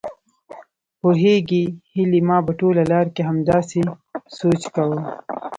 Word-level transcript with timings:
پوهېږې 0.99 1.63
هيلې 1.93 2.21
ما 2.27 2.37
په 2.45 2.51
ټوله 2.59 2.83
لار 2.91 3.07
کې 3.15 3.21
همداسې 3.29 3.79
سوچ 4.37 4.61
کاوه. 4.75 4.99